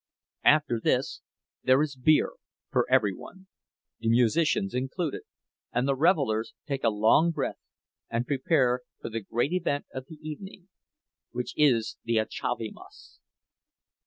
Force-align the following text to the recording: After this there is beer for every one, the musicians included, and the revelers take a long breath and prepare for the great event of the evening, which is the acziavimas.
After 0.45 0.79
this 0.83 1.21
there 1.61 1.83
is 1.83 1.95
beer 1.95 2.31
for 2.71 2.87
every 2.89 3.13
one, 3.15 3.45
the 3.99 4.09
musicians 4.09 4.73
included, 4.73 5.21
and 5.71 5.87
the 5.87 5.93
revelers 5.93 6.55
take 6.65 6.83
a 6.83 6.89
long 6.89 7.29
breath 7.29 7.59
and 8.09 8.25
prepare 8.25 8.81
for 8.99 9.09
the 9.11 9.21
great 9.21 9.53
event 9.53 9.85
of 9.93 10.07
the 10.07 10.17
evening, 10.27 10.69
which 11.33 11.53
is 11.55 11.97
the 12.03 12.15
acziavimas. 12.17 13.19